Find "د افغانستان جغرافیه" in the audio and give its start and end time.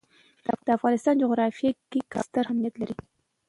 0.65-1.71